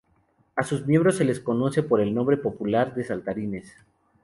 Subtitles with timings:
[0.55, 3.71] A sus miembros se les conoce por el nombre popular de saltarines.